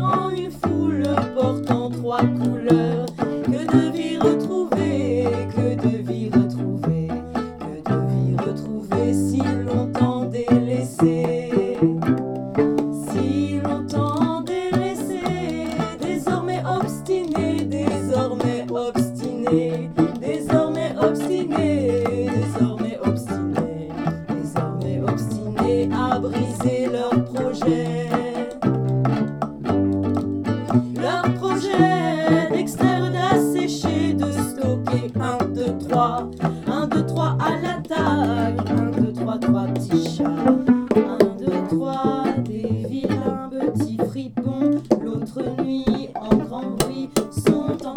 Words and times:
en 0.00 0.30
une 0.30 0.50
foule 0.50 1.04
portant 1.34 1.90
trois 1.90 2.22
couleurs. 2.22 3.06
Que 3.44 3.64
de 3.72 3.92
vie 3.92 4.18
retrouvée, 4.18 5.26
que 5.54 5.74
de 5.74 5.96
vie 6.02 6.30
retrouvée, 6.30 7.08
que 7.60 7.90
de 7.90 7.96
vie 8.08 8.36
retrouvée 8.36 9.14
si 9.14 9.42
longtemps 9.66 10.24
délaissée. 10.24 11.50
Si 13.08 13.60
longtemps 13.60 14.42
délaissée, 14.42 15.68
désormais 16.00 16.62
obstinée, 16.66 17.64
désormais 17.64 18.66
obstinée, 18.70 19.90
1, 39.34 39.38
2, 39.38 39.46
3, 39.48 39.66
3 39.66 39.66
petits 39.66 40.16
chats. 40.16 40.24
1, 40.24 41.18
2, 41.38 41.46
3, 41.70 42.24
des 42.44 42.86
vilains 42.88 43.50
petits 43.50 43.98
fripons. 44.08 44.80
L'autre 45.02 45.42
nuit, 45.60 46.08
en 46.14 46.36
grand 46.36 46.70
bruit, 46.70 47.10
sont 47.32 47.72
entrés 47.84 47.93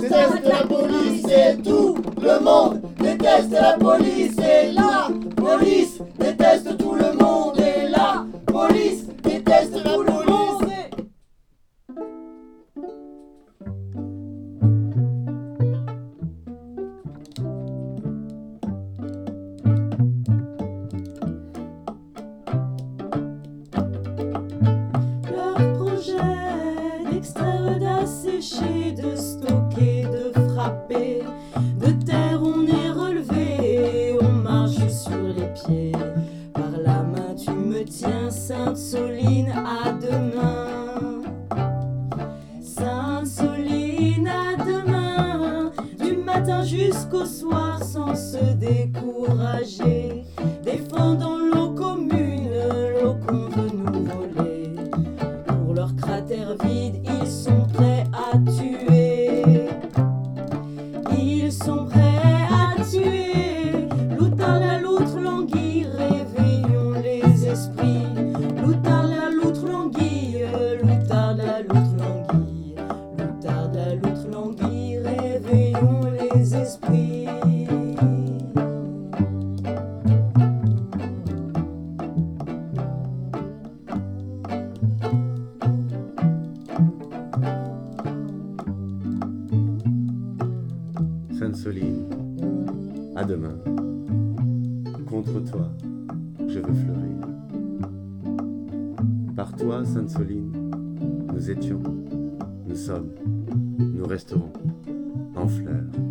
déteste 0.00 0.44
la 0.44 0.66
police 0.66 1.24
et 1.28 1.56
tout 1.62 1.96
le 2.22 2.40
monde 2.44 2.80
déteste 2.98 3.50
la 3.52 3.72
police 3.78 4.38
et 4.38 4.72
la 4.72 5.08
police 5.36 5.98
Sainte 39.10 39.18
Soline, 39.18 39.52
à 39.66 39.92
demain. 39.92 41.22
Sainte 42.60 43.26
Soline, 43.26 44.28
à 44.28 44.56
demain. 44.56 45.72
Du 45.98 46.16
matin 46.16 46.62
jusqu'au 46.62 47.24
soir 47.24 47.82
sans 47.82 48.14
se 48.14 48.54
décourager. 48.54 50.09
Sainte-Soline, 91.40 92.04
à 93.16 93.24
demain. 93.24 93.58
Contre 95.08 95.40
toi, 95.40 95.68
je 96.46 96.60
veux 96.60 96.74
fleurir. 96.74 97.16
Par 99.34 99.56
toi, 99.56 99.84
Sainte-Soline, 99.84 100.52
nous 101.32 101.50
étions, 101.50 101.82
nous 102.68 102.76
sommes, 102.76 103.10
nous 103.78 104.06
resterons 104.06 104.52
en 105.34 105.48
fleurs. 105.48 106.09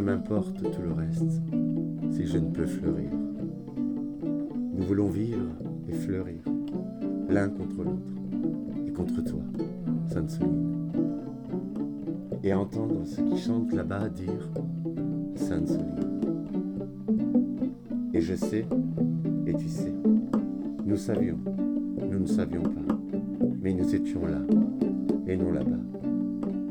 M'importe 0.00 0.62
tout 0.62 0.82
le 0.82 0.92
reste 0.92 1.42
si 2.12 2.26
je 2.26 2.38
ne 2.38 2.50
peux 2.50 2.66
fleurir. 2.66 3.10
Nous 4.74 4.84
voulons 4.84 5.08
vivre 5.08 5.50
et 5.88 5.92
fleurir, 5.92 6.40
l'un 7.28 7.48
contre 7.48 7.82
l'autre 7.82 8.12
et 8.86 8.92
contre 8.92 9.22
toi, 9.22 9.42
Sainte-Soline 10.06 10.68
et 12.44 12.54
entendre 12.54 13.04
ceux 13.04 13.24
qui 13.24 13.36
chantent 13.36 13.72
là-bas 13.72 14.08
dire 14.08 14.48
Sainte 15.34 15.68
Soline. 15.68 15.84
Et 18.14 18.20
je 18.20 18.34
sais, 18.34 18.66
et 19.46 19.54
tu 19.54 19.68
sais, 19.68 19.92
nous 20.86 20.96
savions, 20.96 21.38
nous 22.10 22.20
ne 22.20 22.26
savions 22.26 22.62
pas, 22.62 22.96
mais 23.60 23.74
nous 23.74 23.94
étions 23.94 24.24
là, 24.26 24.40
et 25.26 25.36
non 25.36 25.52
là-bas. 25.52 25.76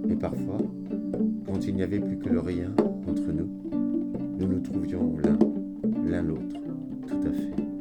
Et 0.09 0.15
parfois, 0.15 0.57
quand 1.45 1.67
il 1.67 1.75
n'y 1.75 1.83
avait 1.83 1.99
plus 1.99 2.17
que 2.17 2.29
le 2.29 2.39
rien 2.39 2.71
nous, 3.21 3.49
nous 4.39 4.47
nous 4.47 4.59
trouvions 4.59 5.17
l'un, 5.17 5.37
l'un 6.09 6.21
l'autre, 6.21 6.55
tout 7.07 7.27
à 7.27 7.31
fait. 7.31 7.76